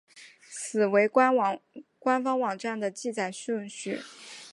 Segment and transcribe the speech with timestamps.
[0.49, 1.37] 此为官
[2.23, 3.99] 方网站的记载顺序。